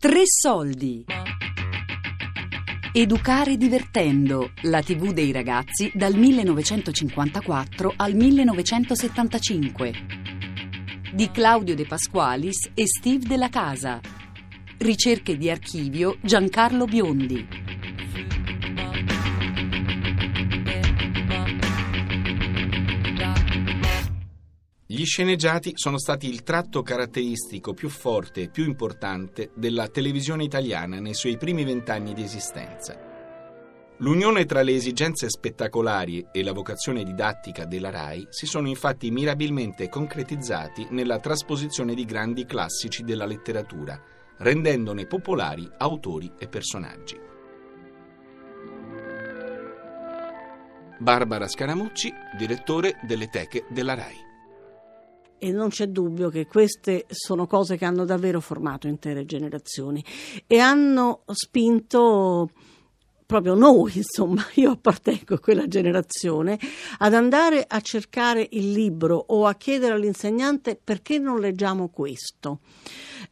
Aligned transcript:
Tre 0.00 0.22
soldi. 0.24 1.04
Educare 2.90 3.58
divertendo, 3.58 4.52
la 4.62 4.80
TV 4.80 5.12
dei 5.12 5.30
ragazzi 5.30 5.92
dal 5.92 6.14
1954 6.14 7.92
al 7.96 8.14
1975. 8.14 9.92
Di 11.12 11.30
Claudio 11.30 11.74
De 11.74 11.84
Pasqualis 11.84 12.70
e 12.72 12.84
Steve 12.86 13.26
Della 13.26 13.50
Casa. 13.50 14.00
Ricerche 14.78 15.36
di 15.36 15.50
archivio 15.50 16.16
Giancarlo 16.22 16.86
Biondi. 16.86 17.46
Gli 25.00 25.06
sceneggiati 25.06 25.72
sono 25.76 25.98
stati 25.98 26.28
il 26.28 26.42
tratto 26.42 26.82
caratteristico 26.82 27.72
più 27.72 27.88
forte 27.88 28.42
e 28.42 28.48
più 28.50 28.66
importante 28.66 29.50
della 29.54 29.88
televisione 29.88 30.44
italiana 30.44 31.00
nei 31.00 31.14
suoi 31.14 31.38
primi 31.38 31.64
vent'anni 31.64 32.12
di 32.12 32.22
esistenza. 32.22 33.00
L'unione 33.96 34.44
tra 34.44 34.60
le 34.60 34.74
esigenze 34.74 35.30
spettacolari 35.30 36.26
e 36.30 36.42
la 36.42 36.52
vocazione 36.52 37.02
didattica 37.02 37.64
della 37.64 37.88
RAI 37.88 38.26
si 38.28 38.44
sono 38.44 38.68
infatti 38.68 39.10
mirabilmente 39.10 39.88
concretizzati 39.88 40.88
nella 40.90 41.18
trasposizione 41.18 41.94
di 41.94 42.04
grandi 42.04 42.44
classici 42.44 43.02
della 43.02 43.24
letteratura, 43.24 43.98
rendendone 44.36 45.06
popolari 45.06 45.66
autori 45.78 46.30
e 46.38 46.46
personaggi. 46.46 47.18
Barbara 50.98 51.48
Scaramucci, 51.48 52.12
direttore 52.36 53.00
delle 53.06 53.28
teche 53.28 53.64
della 53.70 53.94
RAI 53.94 54.28
e 55.40 55.50
non 55.50 55.70
c'è 55.70 55.88
dubbio 55.88 56.28
che 56.28 56.46
queste 56.46 57.06
sono 57.08 57.48
cose 57.48 57.76
che 57.76 57.84
hanno 57.84 58.04
davvero 58.04 58.40
formato 58.40 58.86
intere 58.86 59.24
generazioni 59.24 60.04
e 60.46 60.58
hanno 60.58 61.22
spinto 61.32 62.50
proprio 63.30 63.54
noi, 63.54 63.92
insomma, 63.98 64.44
io 64.54 64.72
appartengo 64.72 65.34
a 65.34 65.38
quella 65.38 65.68
generazione, 65.68 66.58
ad 66.98 67.14
andare 67.14 67.64
a 67.66 67.80
cercare 67.80 68.46
il 68.50 68.72
libro 68.72 69.24
o 69.28 69.46
a 69.46 69.54
chiedere 69.54 69.94
all'insegnante 69.94 70.78
perché 70.82 71.18
non 71.18 71.38
leggiamo 71.38 71.88
questo, 71.88 72.58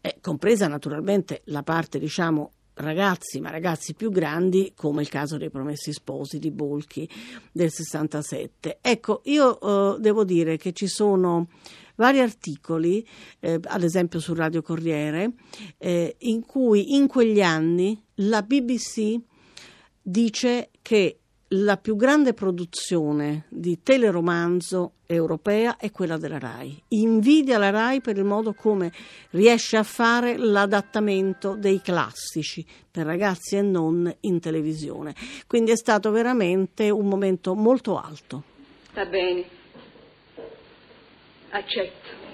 eh, 0.00 0.18
compresa 0.20 0.68
naturalmente 0.68 1.42
la 1.46 1.64
parte, 1.64 1.98
diciamo, 1.98 2.52
ragazzi, 2.74 3.40
ma 3.40 3.50
ragazzi 3.50 3.94
più 3.94 4.10
grandi, 4.10 4.72
come 4.76 5.02
il 5.02 5.08
caso 5.08 5.36
dei 5.36 5.50
Promessi 5.50 5.92
Sposi 5.92 6.38
di 6.38 6.52
Bolchi 6.52 7.08
del 7.50 7.72
67. 7.72 8.78
Ecco, 8.80 9.22
io 9.24 9.96
eh, 9.96 10.00
devo 10.00 10.24
dire 10.24 10.56
che 10.56 10.72
ci 10.72 10.86
sono 10.86 11.48
vari 11.98 12.20
articoli, 12.20 13.06
eh, 13.40 13.60
ad 13.62 13.82
esempio 13.82 14.20
su 14.20 14.32
Radio 14.34 14.62
Corriere, 14.62 15.32
eh, 15.76 16.14
in 16.20 16.46
cui 16.46 16.94
in 16.94 17.08
quegli 17.08 17.40
anni 17.40 18.00
la 18.14 18.42
BBC 18.42 19.16
dice 20.00 20.70
che 20.80 21.18
la 21.52 21.76
più 21.78 21.96
grande 21.96 22.34
produzione 22.34 23.46
di 23.48 23.82
teleromanzo 23.82 24.92
europea 25.06 25.76
è 25.76 25.90
quella 25.90 26.18
della 26.18 26.38
RAI. 26.38 26.82
Invidia 26.88 27.56
la 27.58 27.70
RAI 27.70 28.00
per 28.00 28.18
il 28.18 28.24
modo 28.24 28.52
come 28.52 28.92
riesce 29.30 29.76
a 29.78 29.82
fare 29.82 30.36
l'adattamento 30.36 31.54
dei 31.54 31.80
classici 31.80 32.64
per 32.90 33.06
ragazzi 33.06 33.56
e 33.56 33.62
non 33.62 34.14
in 34.20 34.40
televisione. 34.40 35.14
Quindi 35.46 35.70
è 35.70 35.76
stato 35.76 36.10
veramente 36.10 36.90
un 36.90 37.06
momento 37.06 37.54
molto 37.54 37.98
alto. 37.98 38.42
Va 38.92 39.06
bene. 39.06 39.57
Accetto. 41.50 42.26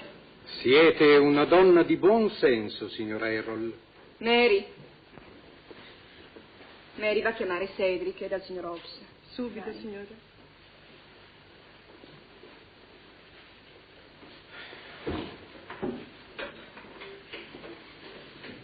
Siete 0.59 1.15
una 1.15 1.45
donna 1.45 1.83
di 1.83 1.95
buon 1.95 2.29
senso, 2.31 2.89
signora 2.89 3.31
Errol. 3.31 3.73
Mary. 4.17 4.65
Mary 6.95 7.21
va 7.21 7.29
a 7.29 7.33
chiamare 7.33 7.69
Cedric 7.75 8.21
e 8.21 8.27
dal 8.27 8.43
signor 8.43 8.65
Hobbs. 8.65 9.01
Subito, 9.31 9.65
Vai. 9.65 9.79
signora. 9.79 10.05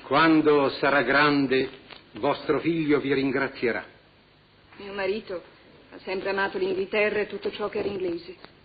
Quando 0.04 0.70
sarà 0.72 1.02
grande, 1.04 1.70
vostro 2.14 2.60
figlio 2.60 3.00
vi 3.00 3.14
ringrazierà. 3.14 3.86
Mio 4.78 4.94
marito 4.94 5.42
ha 5.92 6.00
sempre 6.00 6.32
amato 6.32 6.58
l'Inghilterra 6.58 7.20
e 7.20 7.28
tutto 7.28 7.52
ciò 7.52 7.70
che 7.70 7.80
era 7.80 7.88
inglese 7.88 8.60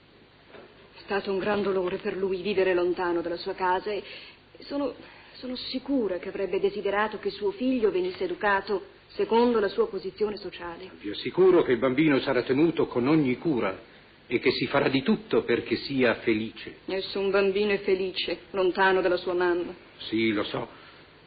stato 1.07 1.33
un 1.33 1.39
gran 1.39 1.63
dolore 1.63 1.97
per 1.99 2.17
lui 2.17 2.43
vivere 2.43 2.75
lontano 2.75 3.23
dalla 3.23 3.37
sua 3.37 3.55
casa 3.55 3.91
e 3.91 4.03
sono, 4.61 4.93
sono 5.35 5.55
sicura 5.57 6.19
che 6.19 6.29
avrebbe 6.29 6.61
desiderato 6.61 7.19
che 7.19 7.31
suo 7.31 7.53
figlio 7.53 7.91
venisse 7.91 8.25
educato 8.25 8.95
secondo 9.09 9.61
la 9.61 9.69
sua 9.69 9.89
posizione 9.89 10.37
sociale. 10.37 10.91
Vi 11.01 11.11
assicuro 11.11 11.63
che 11.63 11.73
il 11.73 11.79
bambino 11.79 12.19
sarà 12.21 12.43
tenuto 12.43 12.87
con 12.87 13.07
ogni 13.07 13.39
cura 13.39 13.95
e 14.27 14.41
che 14.41 14.51
si 14.51 14.67
farà 14.67 14.89
di 14.89 15.03
tutto 15.03 15.45
perché 15.45 15.77
sia 15.77 16.15
felice. 16.17 16.79
Nessun 16.87 17.31
bambino 17.31 17.71
è 17.71 17.79
felice, 17.79 18.39
lontano 18.51 19.01
dalla 19.01 19.17
sua 19.17 19.35
mamma. 19.35 19.73
Sì, 20.09 20.33
lo 20.33 20.43
so. 20.43 20.69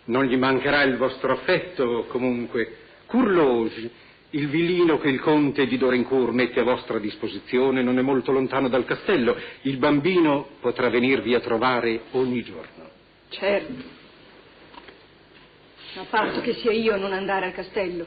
Non 0.05 0.25
gli 0.25 0.35
mancherà 0.35 0.83
il 0.83 0.97
vostro 0.97 1.31
affetto, 1.31 2.05
comunque. 2.09 2.87
Courloge 3.05 4.07
il 4.31 4.47
villino 4.47 4.99
che 4.99 5.09
il 5.09 5.19
conte 5.19 5.65
di 5.65 5.77
Dorincourt 5.77 6.33
mette 6.33 6.59
a 6.59 6.63
vostra 6.63 6.99
disposizione 6.99 7.81
non 7.81 7.97
è 7.97 8.01
molto 8.01 8.31
lontano 8.31 8.67
dal 8.67 8.85
castello. 8.85 9.35
Il 9.61 9.77
bambino 9.77 10.47
potrà 10.59 10.89
venirvi 10.89 11.33
a 11.33 11.39
trovare 11.39 12.01
ogni 12.11 12.43
giorno. 12.43 12.89
Certo. 13.29 13.97
A 15.95 16.05
patto 16.09 16.41
che 16.41 16.53
sia 16.55 16.71
io 16.71 16.93
a 16.93 16.97
non 16.97 17.13
andare 17.13 17.47
al 17.47 17.53
castello. 17.53 18.05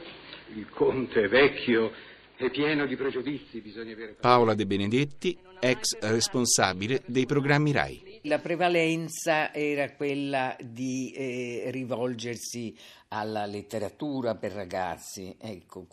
Il 0.55 0.69
conte 0.69 1.23
è 1.23 1.27
vecchio 1.27 1.91
è 2.35 2.49
pieno 2.49 2.85
di 2.85 2.95
pregiudizi, 2.95 3.59
bisogna 3.59 3.93
avere... 3.93 4.15
Paola 4.19 4.53
De 4.53 4.65
Benedetti, 4.65 5.37
ex 5.59 5.97
responsabile 5.99 7.01
dei 7.05 7.25
programmi 7.25 7.71
RAI. 7.71 8.12
La 8.25 8.39
prevalenza 8.39 9.53
era 9.53 9.91
quella 9.91 10.55
di 10.61 11.11
eh, 11.11 11.65
rivolgersi 11.71 12.73
alla 13.09 13.45
letteratura 13.45 14.35
per 14.35 14.53
ragazzi, 14.53 15.35
ecco, 15.37 15.85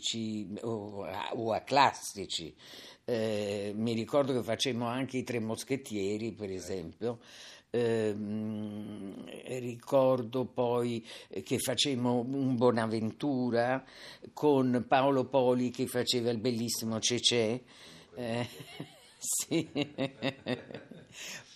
ci, 0.00 0.48
o, 0.62 1.04
a, 1.04 1.28
o, 1.34 1.52
a, 1.52 1.60
classici. 1.60 2.54
Eh, 3.04 3.72
mi 3.76 3.92
ricordo 3.92 4.32
che 4.32 4.42
facemmo 4.42 4.86
anche 4.86 5.18
i 5.18 5.24
Tre 5.24 5.40
Moschettieri, 5.40 6.32
per 6.32 6.50
esempio. 6.50 7.18
Eh, 7.68 8.16
ricordo 9.58 10.46
poi 10.46 11.06
che 11.44 11.58
facemmo 11.58 12.20
un 12.20 12.56
Bonaventura 12.56 13.84
con 14.32 14.86
Paolo 14.88 15.26
Poli 15.26 15.68
che 15.68 15.86
faceva 15.86 16.30
il 16.30 16.38
bellissimo 16.38 16.98
Cecè. 16.98 17.60
Eh, 18.14 18.48
sì. 19.18 19.68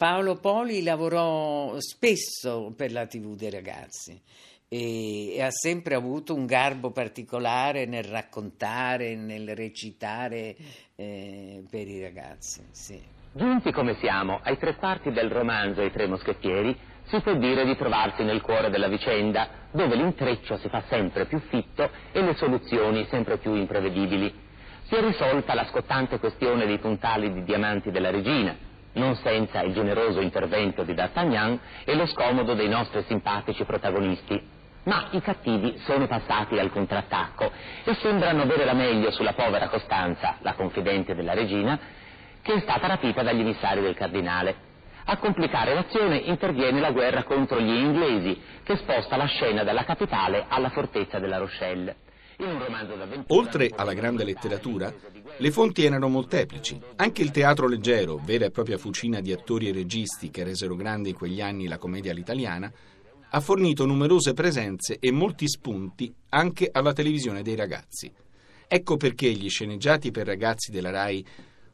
Paolo 0.02 0.40
Poli 0.40 0.82
lavorò 0.82 1.78
spesso 1.78 2.74
per 2.76 2.90
la 2.90 3.06
TV 3.06 3.36
dei 3.36 3.50
ragazzi 3.50 4.20
e, 4.68 5.40
ha 5.40 5.50
sempre 5.52 5.94
avuto 5.94 6.34
un 6.34 6.44
garbo 6.44 6.90
particolare 6.90 7.86
nel 7.86 8.02
raccontare, 8.02 9.14
nel 9.14 9.54
recitare 9.54 10.56
eh, 10.96 11.62
per 11.70 11.86
i 11.86 12.02
ragazzi. 12.02 12.64
Sì. 12.72 13.00
Giunti 13.32 13.70
come 13.70 13.94
siamo 14.00 14.40
ai 14.42 14.58
tre 14.58 14.74
quarti 14.74 15.12
del 15.12 15.30
romanzo 15.30 15.82
I 15.82 15.92
Tre 15.92 16.08
Moschettieri, 16.08 16.76
si 17.04 17.20
può 17.20 17.34
dire 17.36 17.64
di 17.64 17.76
trovarsi 17.76 18.24
nel 18.24 18.40
cuore 18.40 18.70
della 18.70 18.88
vicenda, 18.88 19.68
dove 19.70 19.94
l'intreccio 19.94 20.56
si 20.56 20.68
fa 20.68 20.82
sempre 20.88 21.26
più 21.26 21.38
fitto 21.48 21.88
e 22.10 22.20
le 22.22 22.34
soluzioni 22.34 23.06
sempre 23.08 23.38
più 23.38 23.54
imprevedibili. 23.54 24.34
Si 24.82 24.96
è 24.96 25.00
risolta 25.00 25.54
la 25.54 25.68
scottante 25.68 26.18
questione 26.18 26.66
dei 26.66 26.80
puntali 26.80 27.32
di 27.32 27.44
diamanti 27.44 27.92
della 27.92 28.10
regina, 28.10 28.70
non 28.94 29.16
senza 29.16 29.62
il 29.62 29.72
generoso 29.72 30.20
intervento 30.20 30.82
di 30.82 30.94
D'Artagnan 30.94 31.58
e 31.84 31.94
lo 31.94 32.06
scomodo 32.06 32.54
dei 32.54 32.68
nostri 32.68 33.02
simpatici 33.06 33.64
protagonisti. 33.64 34.60
Ma 34.84 35.08
i 35.12 35.20
cattivi 35.20 35.78
sono 35.84 36.06
passati 36.08 36.58
al 36.58 36.70
contrattacco 36.70 37.52
e 37.84 37.94
sembrano 38.00 38.42
avere 38.42 38.64
la 38.64 38.72
meglio 38.72 39.12
sulla 39.12 39.32
povera 39.32 39.68
Costanza, 39.68 40.38
la 40.40 40.54
confidente 40.54 41.14
della 41.14 41.34
regina, 41.34 41.78
che 42.42 42.54
è 42.54 42.60
stata 42.60 42.88
rapita 42.88 43.22
dagli 43.22 43.40
emissari 43.40 43.80
del 43.80 43.94
cardinale. 43.94 44.70
A 45.04 45.16
complicare 45.18 45.74
l'azione 45.74 46.16
interviene 46.16 46.80
la 46.80 46.90
guerra 46.90 47.22
contro 47.22 47.60
gli 47.60 47.70
inglesi, 47.70 48.40
che 48.64 48.76
sposta 48.76 49.16
la 49.16 49.26
scena 49.26 49.62
dalla 49.62 49.84
capitale 49.84 50.46
alla 50.48 50.70
fortezza 50.70 51.18
della 51.18 51.38
Rochelle. 51.38 51.96
Oltre 53.28 53.70
alla 53.76 53.92
grande 53.92 54.24
letteratura, 54.24 54.92
le 55.38 55.50
fonti 55.50 55.84
erano 55.84 56.08
molteplici. 56.08 56.80
Anche 56.96 57.22
il 57.22 57.30
teatro 57.30 57.66
leggero, 57.66 58.20
vera 58.24 58.44
e 58.44 58.50
propria 58.50 58.78
fucina 58.78 59.20
di 59.20 59.32
attori 59.32 59.68
e 59.68 59.72
registi 59.72 60.30
che 60.30 60.44
resero 60.44 60.76
grande 60.76 61.08
in 61.08 61.14
quegli 61.14 61.40
anni 61.40 61.66
la 61.66 61.78
commedia 61.78 62.12
all'italiana, 62.12 62.72
ha 63.30 63.40
fornito 63.40 63.86
numerose 63.86 64.34
presenze 64.34 64.98
e 65.00 65.10
molti 65.10 65.48
spunti 65.48 66.12
anche 66.28 66.68
alla 66.70 66.92
televisione 66.92 67.42
dei 67.42 67.56
ragazzi. 67.56 68.12
Ecco 68.68 68.96
perché 68.96 69.32
gli 69.32 69.48
sceneggiati 69.48 70.10
per 70.10 70.26
ragazzi 70.26 70.70
della 70.70 70.90
RAI 70.90 71.26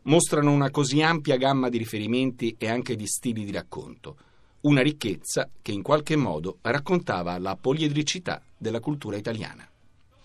mostrano 0.03 0.53
una 0.53 0.71
così 0.71 1.03
ampia 1.03 1.37
gamma 1.37 1.69
di 1.69 1.79
riferimenti 1.79 2.55
e 2.59 2.69
anche 2.69 2.97
di 2.97 3.07
stili 3.07 3.45
di 3.45 3.53
racconto. 3.53 4.17
una 4.61 4.83
ricchezza 4.83 5.49
che 5.63 5.71
in 5.71 5.83
qualche 5.83 6.17
modo 6.17 6.59
raccontava 6.63 7.39
la 7.39 7.57
poliedricità 7.57 8.43
della 8.57 8.81
cultura 8.81 9.17
italiana. 9.17 9.69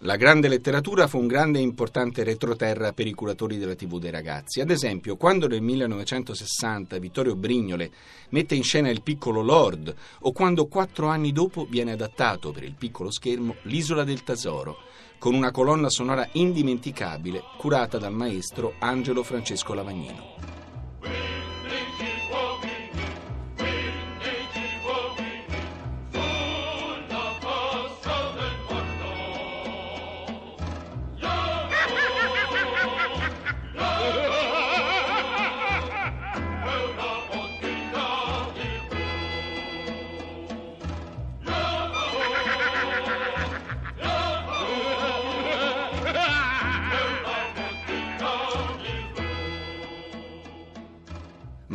La 0.05 0.17
grande 0.17 0.49
letteratura 0.49 1.07
fu 1.07 1.17
un 1.17 1.27
grande 1.27 1.59
e 1.59 1.61
importante 1.61 2.25
retroterra 2.25 2.91
per 2.91 3.07
i 3.07 3.13
curatori 3.13 3.57
della 3.57 3.73
TV 3.73 3.99
dei 3.99 4.11
ragazzi. 4.11 4.59
Ad 4.59 4.69
esempio, 4.69 5.15
quando 5.15 5.47
nel 5.47 5.61
1960 5.61 6.97
Vittorio 6.97 7.37
Brignole 7.37 7.89
mette 8.31 8.53
in 8.53 8.63
scena 8.63 8.89
Il 8.89 9.01
piccolo 9.01 9.41
Lord, 9.41 9.95
o 10.19 10.33
quando 10.33 10.67
quattro 10.67 11.07
anni 11.07 11.31
dopo 11.31 11.65
viene 11.69 11.93
adattato 11.93 12.51
per 12.51 12.63
il 12.63 12.75
piccolo 12.77 13.11
schermo 13.11 13.55
L'Isola 13.61 14.03
del 14.03 14.23
Tesoro, 14.23 14.75
con 15.17 15.35
una 15.35 15.51
colonna 15.51 15.89
sonora 15.89 16.27
indimenticabile 16.33 17.41
curata 17.57 17.97
dal 17.97 18.13
maestro 18.13 18.73
Angelo 18.79 19.23
Francesco 19.23 19.73
Lavagnino. 19.73 20.62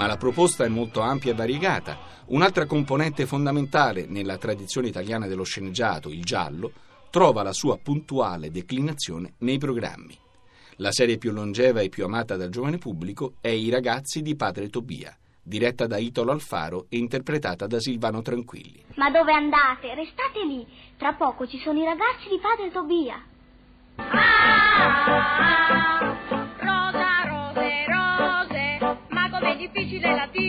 La 0.09 0.17
proposta 0.17 0.65
è 0.65 0.69
molto 0.69 1.01
ampia 1.01 1.33
e 1.33 1.35
variegata. 1.35 1.99
Un'altra 2.29 2.65
componente 2.65 3.27
fondamentale 3.27 4.07
nella 4.07 4.39
tradizione 4.39 4.89
italiana 4.89 5.27
dello 5.27 5.45
sceneggiato, 5.45 6.09
il 6.09 6.25
giallo, 6.25 6.73
trova 7.11 7.43
la 7.43 7.53
sua 7.53 7.77
puntuale 7.77 8.51
declinazione 8.51 9.35
nei 9.41 9.59
programmi. 9.59 10.17
La 10.77 10.93
serie 10.93 11.19
più 11.19 11.31
longeva 11.31 11.81
e 11.81 11.91
più 11.91 12.05
amata 12.05 12.37
dal 12.37 12.49
giovane 12.49 12.79
pubblico 12.79 13.35
è 13.41 13.49
I 13.49 13.69
ragazzi 13.69 14.23
di 14.23 14.35
Padre 14.35 14.71
Tobia, 14.71 15.15
diretta 15.43 15.87
da 15.87 15.99
Italo 15.99 16.33
Alfaro 16.33 16.87
e 16.89 16.97
interpretata 16.97 17.67
da 17.67 17.79
Silvano 17.79 18.23
Tranquilli. 18.23 18.85
Ma 18.95 19.11
dove 19.11 19.33
andate? 19.33 19.95
Restate 19.95 20.43
lì. 20.47 20.67
Tra 20.97 21.13
poco 21.13 21.47
ci 21.47 21.59
sono 21.59 21.79
i 21.81 21.85
ragazzi 21.85 22.31
di 22.31 22.39
Padre 22.41 22.71
Tobia. 22.73 23.23
Ah, 23.97 25.69
difícil 29.75 30.03
de 30.03 30.09
latir. 30.09 30.48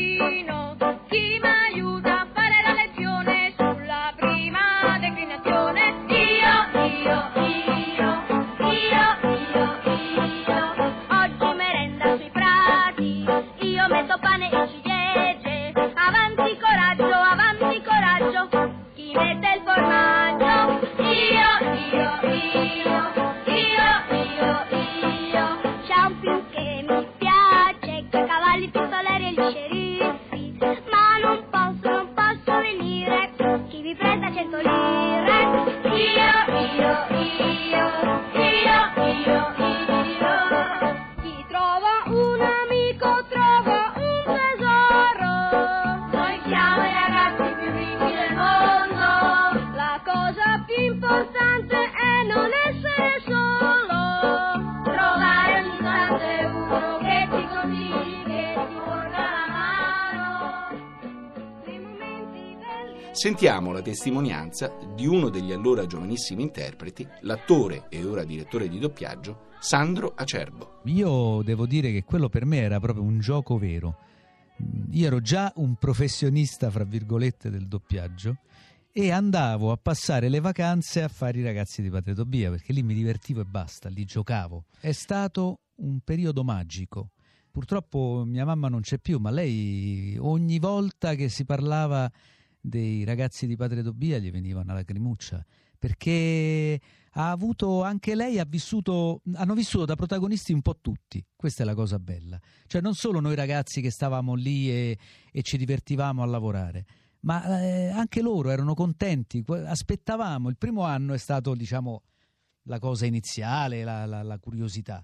Sentiamo 63.11 63.71
la 63.71 63.81
testimonianza 63.81 64.71
di 64.95 65.07
uno 65.07 65.29
degli 65.29 65.51
allora 65.51 65.85
giovanissimi 65.85 66.43
interpreti, 66.43 67.05
l'attore 67.21 67.87
e 67.89 68.05
ora 68.05 68.23
direttore 68.23 68.69
di 68.69 68.77
doppiaggio, 68.77 69.47
Sandro 69.59 70.13
Acerbo. 70.15 70.81
Io 70.85 71.41
devo 71.41 71.65
dire 71.65 71.91
che 71.91 72.03
quello 72.03 72.29
per 72.29 72.45
me 72.45 72.57
era 72.57 72.79
proprio 72.79 73.03
un 73.03 73.19
gioco 73.19 73.57
vero. 73.57 73.97
Io 74.91 75.07
ero 75.07 75.21
già 75.21 75.51
un 75.55 75.75
professionista, 75.75 76.69
fra 76.69 76.83
virgolette, 76.83 77.49
del 77.49 77.67
doppiaggio 77.67 78.37
e 78.91 79.11
andavo 79.11 79.71
a 79.71 79.77
passare 79.77 80.29
le 80.29 80.39
vacanze 80.39 81.01
a 81.01 81.07
fare 81.07 81.39
i 81.39 81.43
ragazzi 81.43 81.81
di 81.81 81.89
Padre 81.89 82.13
Tobia 82.13 82.49
perché 82.51 82.73
lì 82.73 82.83
mi 82.83 82.93
divertivo 82.93 83.41
e 83.41 83.45
basta, 83.45 83.89
lì 83.89 84.05
giocavo. 84.05 84.65
È 84.79 84.91
stato 84.91 85.61
un 85.77 85.99
periodo 86.01 86.43
magico. 86.43 87.09
Purtroppo 87.51 88.23
mia 88.25 88.45
mamma 88.45 88.69
non 88.69 88.81
c'è 88.81 88.99
più, 88.99 89.17
ma 89.17 89.31
lei 89.31 90.15
ogni 90.19 90.59
volta 90.59 91.15
che 91.15 91.27
si 91.27 91.43
parlava 91.43 92.09
dei 92.61 93.03
ragazzi 93.03 93.47
di 93.47 93.55
Padre 93.55 93.83
Tobia 93.83 94.17
gli 94.17 94.31
veniva 94.31 94.61
una 94.61 94.73
lacrimuccia 94.73 95.45
perché 95.77 96.79
ha 97.11 97.31
avuto 97.31 97.83
anche 97.83 98.13
lei 98.13 98.37
ha 98.37 98.45
vissuto 98.45 99.21
hanno 99.33 99.53
vissuto 99.53 99.85
da 99.85 99.95
protagonisti 99.95 100.51
un 100.51 100.61
po' 100.61 100.77
tutti 100.79 101.25
questa 101.35 101.63
è 101.63 101.65
la 101.65 101.73
cosa 101.73 101.99
bella. 101.99 102.39
Cioè 102.67 102.81
non 102.81 102.93
solo 102.93 103.19
noi 103.19 103.35
ragazzi 103.35 103.81
che 103.81 103.89
stavamo 103.89 104.35
lì 104.35 104.69
e, 104.69 104.97
e 105.31 105.41
ci 105.41 105.57
divertivamo 105.57 106.21
a 106.21 106.25
lavorare 106.25 106.85
ma 107.21 107.61
eh, 107.61 107.89
anche 107.89 108.21
loro 108.21 108.49
erano 108.49 108.73
contenti 108.73 109.43
aspettavamo 109.47 110.49
il 110.49 110.57
primo 110.57 110.83
anno 110.83 111.13
è 111.13 111.17
stato 111.17 111.53
diciamo 111.53 112.03
la 112.63 112.79
cosa 112.79 113.05
iniziale 113.05 113.83
la, 113.83 114.05
la, 114.05 114.21
la 114.23 114.37
curiosità 114.37 115.03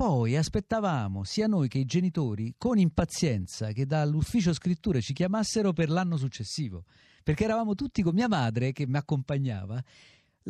poi 0.00 0.34
aspettavamo 0.34 1.24
sia 1.24 1.46
noi 1.46 1.68
che 1.68 1.76
i 1.76 1.84
genitori 1.84 2.54
con 2.56 2.78
impazienza 2.78 3.72
che 3.72 3.84
dall'ufficio 3.84 4.54
scritture 4.54 5.02
ci 5.02 5.12
chiamassero 5.12 5.74
per 5.74 5.90
l'anno 5.90 6.16
successivo, 6.16 6.86
perché 7.22 7.44
eravamo 7.44 7.74
tutti 7.74 8.00
con 8.00 8.14
mia 8.14 8.26
madre 8.26 8.72
che 8.72 8.86
mi 8.86 8.96
accompagnava. 8.96 9.84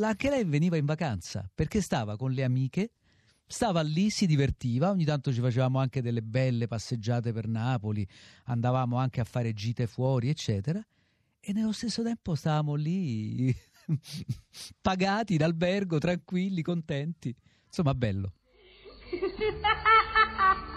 Anche 0.02 0.30
lei 0.30 0.44
veniva 0.44 0.76
in 0.76 0.84
vacanza 0.84 1.50
perché 1.52 1.80
stava 1.80 2.16
con 2.16 2.30
le 2.30 2.44
amiche, 2.44 2.92
stava 3.44 3.80
lì, 3.80 4.08
si 4.10 4.26
divertiva, 4.26 4.90
ogni 4.90 5.04
tanto 5.04 5.32
ci 5.32 5.40
facevamo 5.40 5.80
anche 5.80 6.00
delle 6.00 6.22
belle 6.22 6.68
passeggiate 6.68 7.32
per 7.32 7.48
Napoli, 7.48 8.06
andavamo 8.44 8.98
anche 8.98 9.20
a 9.20 9.25
fare 9.25 9.52
gite 9.52 9.88
fuori, 9.88 10.28
eccetera, 10.28 10.80
e 11.40 11.52
nello 11.52 11.72
stesso 11.72 12.04
tempo 12.04 12.36
stavamo 12.36 12.76
lì 12.76 13.52
pagati 14.80 15.34
in 15.34 15.42
albergo, 15.42 15.98
tranquilli, 15.98 16.62
contenti. 16.62 17.34
Insomma, 17.66 17.96
bello. 17.96 18.34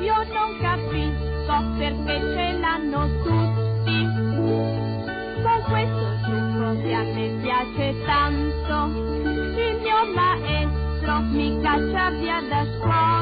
Io 0.00 0.14
non 0.32 0.58
capisco 0.60 1.54
perché 1.78 2.20
ce 2.32 2.52
l'hanno 2.58 3.08
tutti. 3.24 4.06
Con 5.42 5.62
questo 5.68 6.08
gioco 6.26 6.80
che 6.82 6.92
a 6.94 7.02
me 7.02 7.26
piace 7.42 7.86
tanto. 8.06 8.76
Il 9.58 9.80
mio 9.82 10.00
maestro 10.14 11.20
mi 11.22 11.60
caccia 11.60 12.10
via 12.10 12.40
da 12.48 12.64
scuola. 12.78 13.17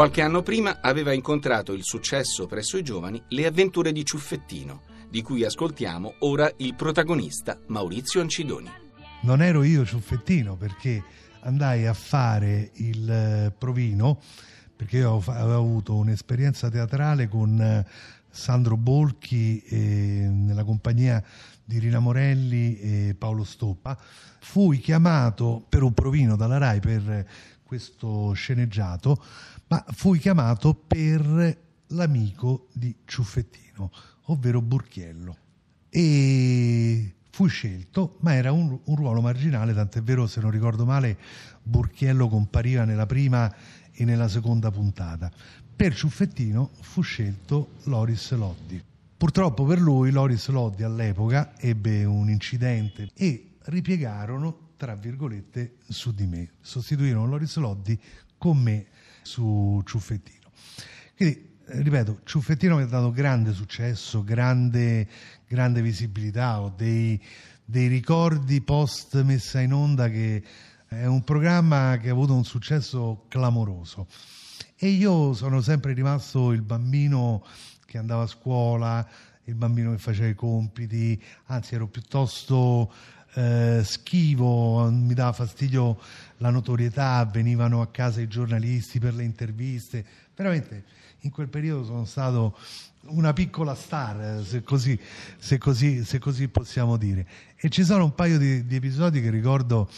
Qualche 0.00 0.22
anno 0.22 0.40
prima 0.40 0.78
aveva 0.80 1.12
incontrato 1.12 1.74
il 1.74 1.84
successo 1.84 2.46
presso 2.46 2.78
i 2.78 2.82
giovani 2.82 3.22
Le 3.28 3.44
avventure 3.44 3.92
di 3.92 4.02
Ciuffettino, 4.02 4.80
di 5.10 5.20
cui 5.20 5.44
ascoltiamo 5.44 6.14
ora 6.20 6.50
il 6.56 6.74
protagonista 6.74 7.58
Maurizio 7.66 8.22
Ancidoni. 8.22 8.70
Non 9.24 9.42
ero 9.42 9.62
io 9.62 9.84
Ciuffettino 9.84 10.56
perché 10.56 11.04
andai 11.40 11.84
a 11.86 11.92
fare 11.92 12.70
il 12.76 13.52
provino 13.58 14.22
perché 14.74 14.96
io 14.96 15.22
avevo 15.26 15.58
avuto 15.58 15.96
un'esperienza 15.96 16.70
teatrale 16.70 17.28
con 17.28 17.60
eh, 17.60 17.86
Sandro 18.30 18.78
Bolchi 18.78 19.62
eh, 19.68 19.76
nella 19.76 20.64
compagnia 20.64 21.22
di 21.62 21.78
Rina 21.78 21.98
Morelli 21.98 22.78
e 22.78 23.14
Paolo 23.18 23.44
Stoppa. 23.44 23.98
Fui 24.38 24.78
chiamato 24.78 25.62
per 25.68 25.82
un 25.82 25.92
provino 25.92 26.36
dalla 26.36 26.56
RAI 26.56 26.80
per 26.80 27.26
questo 27.70 28.32
sceneggiato, 28.32 29.22
ma 29.70 29.84
fui 29.92 30.18
chiamato 30.18 30.74
per 30.74 31.58
l'amico 31.88 32.68
di 32.72 32.94
Ciuffettino, 33.04 33.90
ovvero 34.26 34.60
Burchiello. 34.60 35.36
E 35.88 37.14
fui 37.30 37.48
scelto, 37.48 38.16
ma 38.20 38.34
era 38.34 38.50
un, 38.50 38.76
un 38.82 38.96
ruolo 38.96 39.20
marginale, 39.20 39.72
tant'è 39.72 40.02
vero, 40.02 40.26
se 40.26 40.40
non 40.40 40.50
ricordo 40.50 40.84
male, 40.84 41.16
Burchiello 41.62 42.28
compariva 42.28 42.84
nella 42.84 43.06
prima 43.06 43.52
e 43.92 44.04
nella 44.04 44.26
seconda 44.26 44.72
puntata. 44.72 45.30
Per 45.76 45.94
Ciuffettino 45.94 46.72
fu 46.80 47.02
scelto 47.02 47.74
Loris 47.84 48.32
Loddi. 48.32 48.82
Purtroppo 49.16 49.64
per 49.64 49.80
lui 49.80 50.10
Loris 50.10 50.48
Loddi 50.48 50.82
all'epoca 50.82 51.56
ebbe 51.58 52.04
un 52.04 52.28
incidente 52.28 53.08
e 53.14 53.52
ripiegarono, 53.66 54.70
tra 54.76 54.96
virgolette, 54.96 55.76
su 55.88 56.12
di 56.12 56.26
me. 56.26 56.54
Sostituirono 56.60 57.26
Loris 57.26 57.56
Loddi 57.56 57.98
con 58.36 58.58
me 58.58 58.86
su 59.22 59.82
Ciuffettino. 59.84 60.50
Quindi, 61.16 61.48
eh, 61.66 61.82
ripeto, 61.82 62.20
Ciuffettino 62.24 62.76
mi 62.76 62.82
ha 62.82 62.86
dato 62.86 63.10
grande 63.10 63.52
successo, 63.52 64.24
grande, 64.24 65.06
grande 65.46 65.82
visibilità, 65.82 66.60
ho 66.60 66.72
dei, 66.76 67.20
dei 67.64 67.86
ricordi 67.86 68.60
post 68.60 69.20
messa 69.22 69.60
in 69.60 69.72
onda 69.72 70.08
che 70.08 70.42
è 70.86 71.06
un 71.06 71.22
programma 71.22 71.98
che 71.98 72.08
ha 72.08 72.12
avuto 72.12 72.34
un 72.34 72.44
successo 72.44 73.26
clamoroso. 73.28 74.08
E 74.76 74.88
io 74.88 75.34
sono 75.34 75.60
sempre 75.60 75.92
rimasto 75.92 76.52
il 76.52 76.62
bambino 76.62 77.44
che 77.86 77.98
andava 77.98 78.22
a 78.22 78.26
scuola, 78.26 79.06
il 79.44 79.54
bambino 79.54 79.90
che 79.92 79.98
faceva 79.98 80.28
i 80.28 80.34
compiti, 80.34 81.22
anzi 81.46 81.74
ero 81.74 81.86
piuttosto 81.86 82.92
eh, 83.34 83.80
schivo, 83.84 84.90
mi 84.90 85.14
dava 85.14 85.32
fastidio 85.32 85.98
la 86.38 86.50
notorietà, 86.50 87.24
venivano 87.24 87.80
a 87.80 87.88
casa 87.88 88.20
i 88.20 88.28
giornalisti 88.28 88.98
per 88.98 89.14
le 89.14 89.24
interviste, 89.24 90.04
veramente 90.34 90.84
in 91.20 91.30
quel 91.30 91.48
periodo 91.48 91.84
sono 91.84 92.04
stato 92.04 92.56
una 93.06 93.32
piccola 93.32 93.74
star, 93.74 94.42
se 94.44 94.62
così, 94.62 94.98
se 95.38 95.58
così, 95.58 96.04
se 96.04 96.18
così 96.18 96.48
possiamo 96.48 96.96
dire. 96.96 97.26
E 97.56 97.68
ci 97.68 97.84
sono 97.84 98.04
un 98.04 98.14
paio 98.14 98.38
di, 98.38 98.66
di 98.66 98.76
episodi 98.76 99.20
che 99.20 99.30
ricordo 99.30 99.88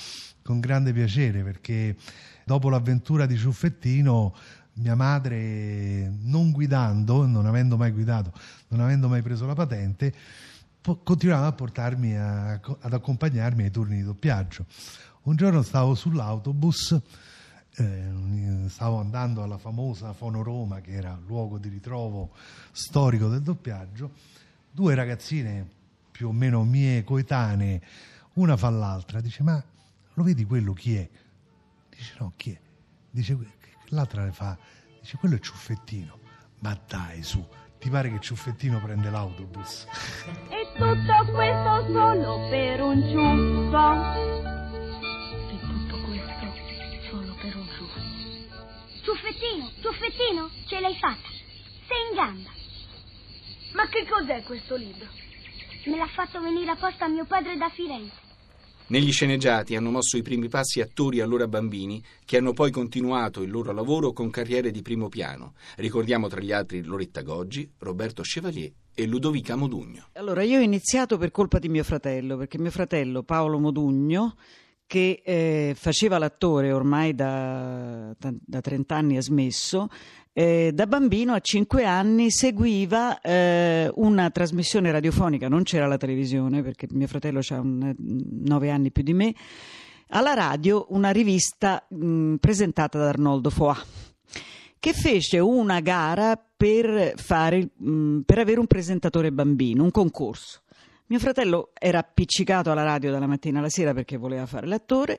con 0.43 0.61
grande 0.61 0.93
piacere 0.93 1.43
perché 1.43 1.97
dopo 2.45 2.69
l'avventura 2.69 3.27
di 3.27 3.37
Ciuffettino 3.37 4.35
mia 4.75 4.95
madre 4.95 6.11
non 6.23 6.51
guidando, 6.51 7.27
non 7.27 7.47
avendo 7.47 7.77
mai 7.77 7.91
guidato, 7.91 8.33
non 8.69 8.81
avendo 8.81 9.09
mai 9.09 9.23
preso 9.23 9.47
la 9.47 9.55
patente, 9.55 10.13
continuava 11.03 11.47
a 11.47 11.53
portarmi 11.53 12.17
a, 12.17 12.53
ad 12.53 12.93
accompagnarmi 12.93 13.65
ai 13.65 13.71
turni 13.71 13.97
di 13.97 14.03
doppiaggio. 14.03 14.67
Un 15.23 15.37
giorno 15.37 15.63
stavo 15.63 15.95
sull'autobus, 15.95 17.01
eh, 17.77 18.11
stavo 18.69 18.99
andando 18.99 19.43
alla 19.43 19.59
famosa 19.59 20.13
Fono 20.13 20.43
Roma, 20.43 20.81
che 20.81 20.93
era 20.93 21.13
il 21.13 21.25
luogo 21.27 21.59
di 21.59 21.69
ritrovo 21.69 22.33
storico 22.73 23.29
del 23.29 23.43
doppiaggio, 23.43 24.11
due 24.71 24.95
ragazzine 24.95 25.67
più 26.11 26.29
o 26.29 26.33
meno 26.33 26.65
mie 26.65 27.05
coetanee, 27.05 27.81
una 28.35 28.57
fa 28.57 28.71
l'altra, 28.71 29.21
dice 29.21 29.43
ma 29.43 29.63
lo 30.15 30.23
vedi 30.23 30.45
quello 30.45 30.73
chi 30.73 30.97
è? 30.97 31.09
Dice 31.89 32.15
no, 32.19 32.33
chi 32.37 32.53
è? 32.53 32.61
Dice 33.11 33.39
l'altra 33.89 34.25
le 34.25 34.33
fa, 34.33 34.57
dice 35.01 35.17
quello 35.17 35.37
è 35.37 35.39
Ciuffettino. 35.39 36.19
Ma 36.61 36.79
dai 36.87 37.23
su, 37.23 37.45
ti 37.79 37.89
pare 37.91 38.11
che 38.11 38.21
Ciuffettino 38.21 38.81
prende 38.81 39.11
l'autobus? 39.11 39.87
Tutto 40.83 41.33
questo 41.33 41.87
solo 41.93 42.49
per 42.51 42.81
un 42.83 43.01
ciuffo. 43.09 43.87
E 45.49 45.61
tutto 45.61 45.97
questo 46.03 47.09
solo 47.09 47.35
per 47.41 47.57
un 47.57 47.69
ciuffo. 47.79 48.01
Ciuffettino, 49.05 49.71
ciuffettino, 49.81 50.51
ce 50.67 50.81
l'hai 50.81 50.97
fatta. 50.97 51.29
Sei 51.87 52.09
in 52.11 52.17
gamba. 52.17 52.51
Ma 53.75 53.87
che 53.87 54.05
cos'è 54.11 54.43
questo 54.43 54.75
libro? 54.75 55.07
Me 55.87 55.97
l'ha 55.97 56.09
fatto 56.09 56.41
venire 56.41 56.73
apposta 56.73 57.07
mio 57.07 57.27
padre 57.27 57.57
da 57.57 57.69
Firenze. 57.69 58.21
Negli 58.89 59.13
sceneggiati 59.13 59.77
hanno 59.77 59.93
mosso 59.93 60.17
i 60.17 60.23
primi 60.23 60.49
passi 60.49 60.81
attori 60.81 61.21
allora 61.21 61.47
bambini 61.47 62.03
che 62.25 62.39
hanno 62.39 62.53
poi 62.53 62.73
continuato 62.73 63.43
il 63.43 63.53
loro 63.53 63.73
lavoro 63.73 64.13
con 64.13 64.31
carriere 64.31 64.73
di 64.73 64.83
primo 64.83 65.09
piano. 65.09 65.55
Ricordiamo 65.77 66.27
tra 66.27 66.41
gli 66.41 66.51
altri 66.51 66.83
Loretta 66.83 67.23
Goggi, 67.23 67.71
Roberto 67.79 68.23
Chevalier 68.23 68.73
e 68.95 69.07
Ludovica 69.07 69.57
Modugno. 69.57 70.09
Allora, 70.15 70.43
io 70.43 70.59
ho 70.59 70.63
iniziato 70.63 71.19
per 71.19 71.31
colpa 71.31 71.59
di 71.59 71.69
mio 71.69 71.85
fratello, 71.85 72.37
perché 72.37 72.59
mio 72.59 72.71
fratello 72.71 73.23
Paolo 73.23 73.59
Modugno, 73.59 74.37
che 74.87 75.23
eh, 75.25 75.75
faceva 75.77 76.19
l'attore 76.19 76.73
ormai 76.73 77.15
da, 77.15 78.15
da, 78.19 78.33
da 78.33 78.61
30 78.61 78.95
anni, 78.95 79.17
ha 79.17 79.23
smesso, 79.23 79.89
eh, 80.35 80.71
da 80.73 80.87
bambino 80.87 81.35
a 81.35 81.41
5 81.41 81.85
anni 81.85 82.31
seguiva 82.31 83.21
eh, 83.21 83.91
una 83.95 84.31
trasmissione 84.31 84.91
radiofonica, 84.91 85.49
non 85.49 85.63
c'era 85.63 85.87
la 85.87 85.97
televisione 85.97 86.63
perché 86.63 86.87
mio 86.91 87.07
fratello 87.07 87.41
ha 87.47 87.61
9 87.63 88.71
anni 88.71 88.91
più 88.91 89.03
di 89.03 89.15
me, 89.15 89.35
alla 90.09 90.35
radio 90.35 90.87
una 90.91 91.11
rivista 91.11 91.87
mh, 91.89 92.35
presentata 92.37 92.99
da 92.99 93.09
Arnoldo 93.09 93.51
Foà 93.51 93.77
che 94.83 94.95
fece 94.95 95.39
una 95.39 95.79
gara 95.79 96.37
per, 96.63 97.15
fare, 97.17 97.71
mh, 97.77 98.21
per 98.21 98.39
avere 98.39 98.61
un 98.61 98.69
presentatore 98.69 99.33
bambino, 99.33 99.83
un 99.83 99.91
concorso. 99.91 100.61
Mio 101.07 101.19
fratello 101.19 101.71
era 101.77 101.99
appiccicato 101.99 102.71
alla 102.71 102.85
radio 102.85 103.11
dalla 103.11 103.27
mattina 103.27 103.59
alla 103.59 103.69
sera 103.69 103.93
perché 103.93 104.17
voleva 104.17 104.47
fare 104.47 104.69
l'attore 104.69 105.19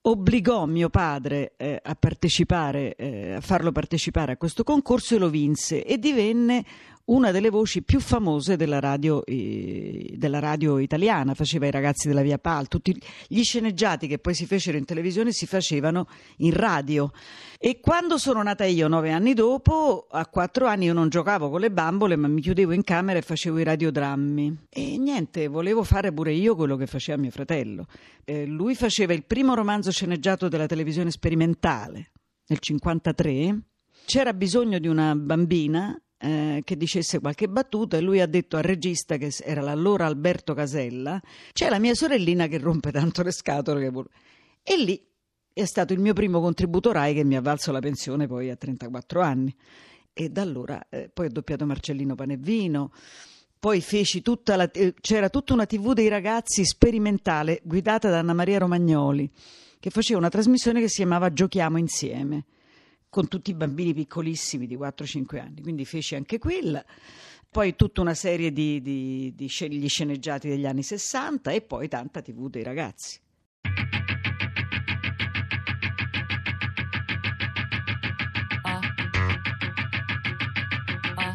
obbligò 0.00 0.64
mio 0.64 0.88
padre 0.88 1.52
eh, 1.58 1.78
a 1.80 1.94
partecipare, 1.94 2.94
eh, 2.96 3.34
a 3.34 3.40
farlo 3.42 3.70
partecipare 3.70 4.32
a 4.32 4.36
questo 4.38 4.64
concorso 4.64 5.14
e 5.14 5.18
lo 5.18 5.28
vinse 5.28 5.84
e 5.84 5.98
divenne 5.98 6.64
una 7.06 7.30
delle 7.30 7.50
voci 7.50 7.82
più 7.82 8.00
famose 8.00 8.56
della 8.56 8.78
radio, 8.78 9.24
eh, 9.24 10.14
della 10.16 10.38
radio, 10.38 10.78
italiana, 10.78 11.34
faceva 11.34 11.66
i 11.66 11.70
ragazzi 11.70 12.06
della 12.06 12.22
Via 12.22 12.38
Pal, 12.38 12.68
tutti 12.68 12.96
gli 13.26 13.42
sceneggiati 13.42 14.06
che 14.06 14.18
poi 14.18 14.34
si 14.34 14.46
fecero 14.46 14.78
in 14.78 14.84
televisione 14.84 15.32
si 15.32 15.46
facevano 15.46 16.06
in 16.38 16.52
radio. 16.52 17.10
E 17.58 17.80
quando 17.80 18.18
sono 18.18 18.42
nata 18.42 18.64
io, 18.64 18.88
nove 18.88 19.10
anni 19.10 19.34
dopo, 19.34 20.06
a 20.10 20.26
quattro 20.26 20.66
anni 20.66 20.86
io 20.86 20.92
non 20.92 21.08
giocavo 21.08 21.50
con 21.50 21.60
le 21.60 21.70
bambole, 21.70 22.16
ma 22.16 22.28
mi 22.28 22.40
chiudevo 22.40 22.72
in 22.72 22.82
camera 22.82 23.18
e 23.18 23.22
facevo 23.22 23.58
i 23.58 23.64
radiodrammi. 23.64 24.66
E 24.68 24.98
niente, 24.98 25.48
volevo 25.48 25.82
fare 25.82 26.12
pure 26.12 26.32
io 26.32 26.54
quello 26.54 26.76
che 26.76 26.86
faceva 26.86 27.20
mio 27.20 27.30
fratello. 27.30 27.86
Eh, 28.24 28.46
lui 28.46 28.74
faceva 28.74 29.12
il 29.12 29.24
primo 29.24 29.54
romanzo 29.54 29.90
sceneggiato 29.90 30.48
della 30.48 30.66
televisione 30.66 31.10
sperimentale 31.10 32.10
nel 32.46 32.58
1953. 32.60 33.60
C'era 34.04 34.32
bisogno 34.32 34.78
di 34.78 34.88
una 34.88 35.14
bambina 35.14 35.96
eh, 36.24 36.62
che 36.64 36.76
dicesse 36.76 37.18
qualche 37.18 37.48
battuta 37.48 37.96
e 37.96 38.00
lui 38.00 38.20
ha 38.20 38.26
detto 38.26 38.56
al 38.56 38.62
regista 38.62 39.16
che 39.16 39.32
era 39.42 39.60
l'allora 39.60 40.06
Alberto 40.06 40.54
Casella 40.54 41.20
c'è 41.52 41.68
la 41.68 41.80
mia 41.80 41.94
sorellina 41.94 42.46
che 42.46 42.58
rompe 42.58 42.92
tanto 42.92 43.24
le 43.24 43.32
scatole 43.32 43.90
che... 43.90 44.02
e 44.62 44.76
lì 44.76 45.04
è 45.52 45.64
stato 45.64 45.92
il 45.92 45.98
mio 45.98 46.12
primo 46.12 46.40
contributo 46.40 46.92
RAI 46.92 47.12
che 47.12 47.24
mi 47.24 47.36
ha 47.36 47.40
valso 47.40 47.72
la 47.72 47.80
pensione 47.80 48.28
poi 48.28 48.50
a 48.50 48.56
34 48.56 49.20
anni. 49.20 49.54
E 50.14 50.28
da 50.28 50.42
allora 50.42 50.86
eh, 50.88 51.10
poi 51.12 51.26
ho 51.26 51.30
doppiato 51.30 51.66
Marcellino 51.66 52.14
Panevino 52.14 52.92
poi 53.58 53.80
feci 53.80 54.22
tutta 54.22 54.56
la, 54.56 54.70
eh, 54.70 54.94
c'era 55.00 55.28
tutta 55.28 55.54
una 55.54 55.66
tv 55.66 55.92
dei 55.92 56.08
ragazzi 56.08 56.64
sperimentale 56.64 57.60
guidata 57.64 58.10
da 58.10 58.18
Anna 58.18 58.32
Maria 58.32 58.58
Romagnoli 58.58 59.30
che 59.80 59.90
faceva 59.90 60.18
una 60.18 60.28
trasmissione 60.28 60.80
che 60.80 60.88
si 60.88 60.96
chiamava 60.96 61.32
Giochiamo 61.32 61.78
insieme 61.78 62.44
con 63.12 63.28
tutti 63.28 63.50
i 63.50 63.54
bambini 63.54 63.92
piccolissimi 63.92 64.66
di 64.66 64.74
4-5 64.74 65.38
anni, 65.38 65.60
quindi 65.60 65.84
feci 65.84 66.14
anche 66.14 66.38
quella. 66.38 66.82
Poi 67.50 67.76
tutta 67.76 68.00
una 68.00 68.14
serie 68.14 68.50
di, 68.50 68.80
di, 68.80 69.34
di 69.36 69.46
gli 69.68 69.86
sceneggiati 69.86 70.48
degli 70.48 70.64
anni 70.64 70.82
60 70.82 71.50
e 71.50 71.60
poi 71.60 71.88
tanta 71.88 72.22
tv 72.22 72.48
dei 72.48 72.62
ragazzi. 72.62 73.20